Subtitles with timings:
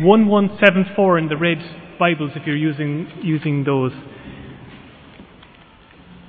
[0.00, 1.58] 1174 in the red
[1.98, 3.90] Bibles if you're using, using those.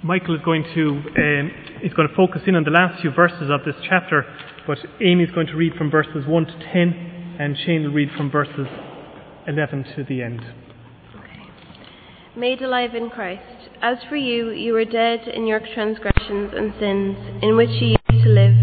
[0.01, 1.51] Michael is going to um,
[1.83, 4.25] is going to focus in on the last few verses of this chapter,
[4.65, 8.09] but Amy is going to read from verses 1 to 10, and Shane will read
[8.17, 8.65] from verses
[9.47, 10.41] 11 to the end.
[11.15, 11.43] Okay.
[12.35, 13.69] Made alive in Christ.
[13.83, 18.23] As for you, you were dead in your transgressions and sins, in which you used
[18.23, 18.55] to live,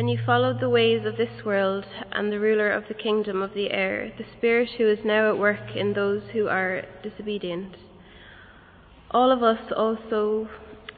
[0.00, 3.52] when you followed the ways of this world and the ruler of the kingdom of
[3.52, 7.76] the air, the Spirit who is now at work in those who are disobedient.
[9.10, 10.48] All of us also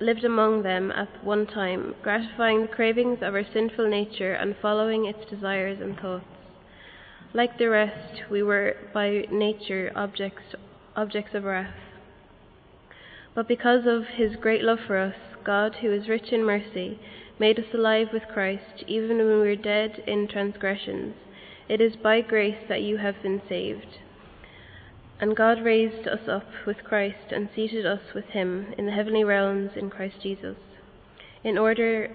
[0.00, 5.04] lived among them at one time, gratifying the cravings of our sinful nature and following
[5.04, 6.24] its desires and thoughts.
[7.34, 10.54] Like the rest, we were by nature objects,
[10.94, 11.74] objects of wrath.
[13.34, 17.00] But because of his great love for us, God, who is rich in mercy,
[17.42, 21.16] made us alive with Christ, even when we were dead in transgressions.
[21.68, 23.98] It is by grace that you have been saved.
[25.18, 29.24] And God raised us up with Christ and seated us with him in the heavenly
[29.24, 30.56] realms in Christ Jesus,
[31.42, 32.12] in order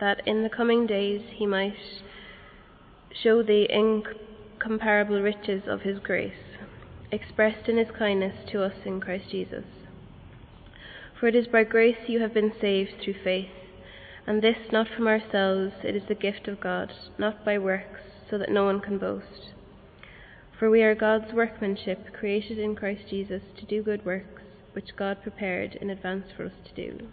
[0.00, 1.76] that in the coming days he might
[3.22, 6.58] show the incomparable riches of his grace,
[7.12, 9.66] expressed in his kindness to us in Christ Jesus.
[11.20, 13.50] For it is by grace you have been saved through faith,
[14.26, 18.38] and this not from ourselves, it is the gift of God, not by works, so
[18.38, 19.52] that no one can boast.
[20.58, 25.22] For we are God's workmanship, created in Christ Jesus to do good works, which God
[25.22, 27.06] prepared in advance for us to do.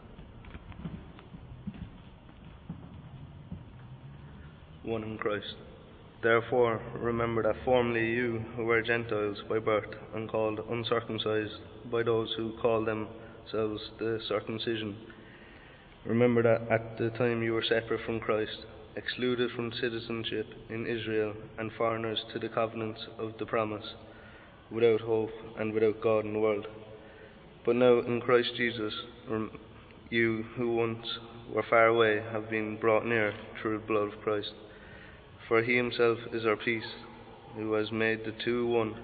[4.83, 5.55] One in Christ.
[6.23, 11.59] Therefore, remember that formerly you, who were Gentiles by birth and called uncircumcised
[11.91, 14.95] by those who call themselves the circumcision,
[16.05, 21.33] remember that at the time you were separate from Christ excluded from citizenship in Israel
[21.57, 23.85] and foreigners to the covenants of the promise,
[24.69, 26.67] without hope and without God in the world.
[27.65, 28.93] But now in Christ Jesus,
[30.09, 31.05] you who once
[31.53, 34.51] were far away have been brought near through the blood of Christ.
[35.47, 36.91] For he himself is our peace,
[37.55, 38.95] who has made the two one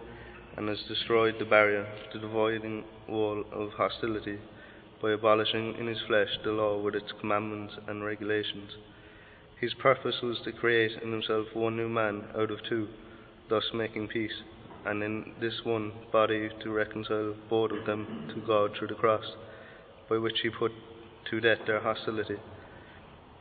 [0.55, 4.39] and has destroyed the barrier, the dividing wall of hostility,
[5.01, 8.71] by abolishing in his flesh the law with its commandments and regulations
[9.59, 12.87] his purpose was to create in himself one new man out of two,
[13.49, 14.43] thus making peace,
[14.85, 19.25] and in this one body to reconcile both of them to God through the cross,
[20.09, 20.71] by which he put
[21.31, 22.37] to death their hostility.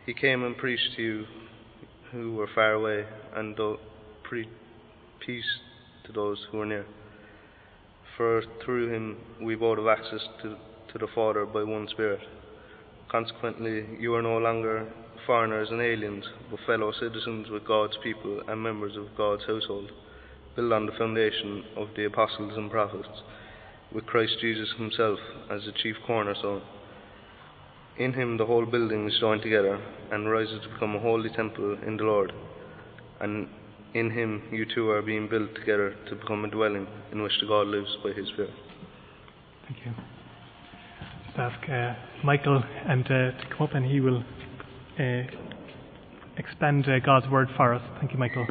[0.06, 1.26] He came and preached to you
[2.12, 3.54] who were far away, and
[4.22, 4.48] preached
[5.24, 5.60] peace
[6.06, 6.86] to those who were near.
[8.16, 10.56] For through him we both have access to,
[10.92, 12.20] to the Father by one Spirit.
[13.10, 14.92] Consequently, you are no longer
[15.26, 19.90] foreigners and aliens, but fellow citizens with God's people and members of God's household,
[20.54, 23.22] built on the foundation of the apostles and prophets,
[23.92, 25.18] with Christ Jesus himself
[25.50, 26.62] as the chief cornerstone.
[27.98, 29.80] In him the whole building is joined together
[30.12, 32.32] and rises to become a holy temple in the Lord.
[33.20, 33.48] And
[33.94, 37.46] in him you two are being built together to become a dwelling in which the
[37.46, 38.50] God lives by his Spirit.
[39.66, 40.15] Thank you.
[41.38, 41.92] Ask uh,
[42.24, 44.24] Michael uh, to come up and he will
[44.98, 45.22] uh,
[46.38, 47.82] expand God's word for us.
[47.98, 48.46] Thank you, Michael.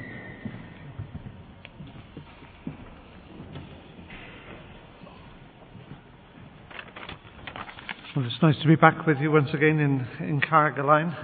[8.16, 11.16] Well, it's nice to be back with you once again in, in Carrigaline.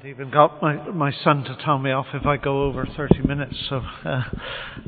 [0.00, 3.20] Haven't even got my, my son to tell me off if I go over 30
[3.20, 4.22] minutes, so uh,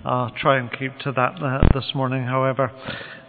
[0.07, 2.73] I'll try and keep to that uh, this morning, however.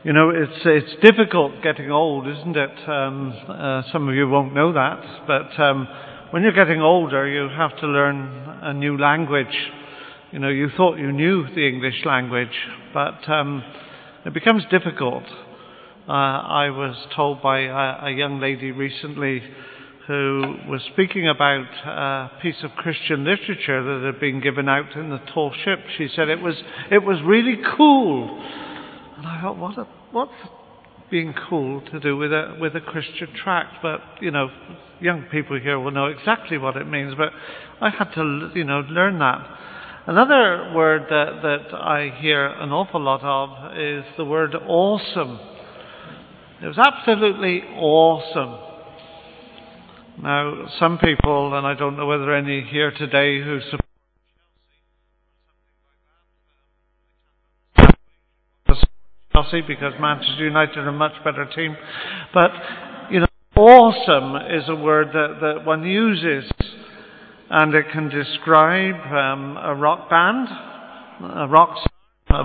[0.05, 2.89] You know, it's, it's difficult getting old, isn't it?
[2.89, 5.85] Um, uh, some of you won't know that, but um,
[6.31, 8.17] when you're getting older, you have to learn
[8.61, 9.53] a new language.
[10.31, 12.55] You know, you thought you knew the English language,
[12.94, 13.61] but um,
[14.25, 15.25] it becomes difficult.
[16.07, 19.41] Uh, I was told by a, a young lady recently
[20.07, 25.09] who was speaking about a piece of Christian literature that had been given out in
[25.09, 25.79] the tall ship.
[25.97, 28.44] She said it was, it was really cool
[29.23, 30.31] and I thought, what a, what's
[31.09, 33.75] being cool to do with a, with a Christian tract?
[33.81, 34.50] But, you know,
[35.00, 37.29] young people here will know exactly what it means, but
[37.79, 39.47] I had to, you know, learn that.
[40.07, 45.39] Another word that, that I hear an awful lot of is the word awesome.
[46.61, 48.72] It was absolutely awesome.
[50.21, 53.81] Now, some people, and I don't know whether any here today who support
[59.33, 61.75] Chelsea because Manchester United are a much better team.
[62.33, 62.51] But,
[63.10, 63.25] you know,
[63.56, 66.50] awesome is a word that, that one uses
[67.50, 70.48] and it can describe um, a rock band
[71.24, 71.77] a rock,
[72.30, 72.44] a